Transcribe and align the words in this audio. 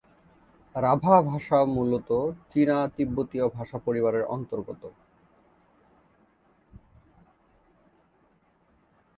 রাভা 0.75 1.15
ভাষা 1.21 1.59
মূলত 1.67 2.09
চীনা-তিব্বতীয় 2.51 3.45
ভাষা 3.49 3.77
পরিবারের 3.77 4.23
অন্তর্গত। 4.27 4.83